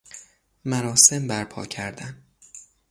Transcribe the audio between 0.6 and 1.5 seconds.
مراسم بر